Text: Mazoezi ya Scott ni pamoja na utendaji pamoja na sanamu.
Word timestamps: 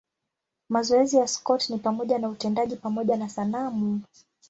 Mazoezi 0.69 1.17
ya 1.17 1.27
Scott 1.27 1.69
ni 1.69 1.77
pamoja 1.79 2.19
na 2.19 2.29
utendaji 2.29 2.75
pamoja 2.75 3.17
na 3.17 3.29
sanamu. 3.29 4.01